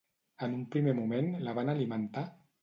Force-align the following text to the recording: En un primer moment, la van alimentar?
En 0.45 0.55
un 0.59 0.63
primer 0.75 0.95
moment, 1.01 1.29
la 1.49 1.55
van 1.59 1.71
alimentar? 1.77 2.25